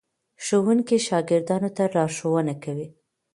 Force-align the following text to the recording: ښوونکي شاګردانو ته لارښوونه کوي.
ښوونکي 0.45 0.97
شاګردانو 1.07 1.69
ته 1.77 1.83
لارښوونه 1.95 2.53
کوي. 2.63 2.87